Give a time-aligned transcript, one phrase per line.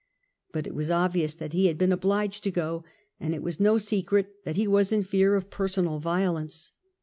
[0.51, 2.83] But it was obvious that he had been obliged to go,
[3.19, 6.71] and it was no secret that he was in fear of personal violence.